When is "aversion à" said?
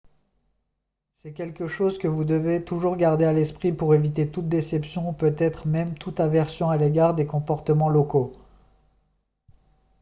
6.19-6.77